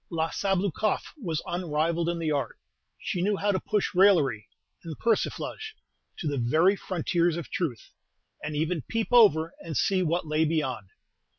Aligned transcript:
La 0.09 0.31
Sabloukoff 0.31 1.13
was 1.15 1.43
unrivalled 1.45 2.09
in 2.09 2.17
the 2.17 2.31
art. 2.31 2.57
She 2.97 3.21
knew 3.21 3.37
how 3.37 3.51
to 3.51 3.59
push 3.59 3.93
raillery 3.93 4.47
and 4.83 4.97
persiflage 4.97 5.75
to 6.17 6.27
the 6.27 6.39
very 6.39 6.75
frontiers 6.75 7.37
of 7.37 7.51
truth, 7.51 7.91
and 8.43 8.55
even 8.55 8.81
peep 8.89 9.09
over 9.11 9.53
and 9.59 9.77
see 9.77 10.01
what 10.01 10.25
lay 10.25 10.43
beyond. 10.43 10.87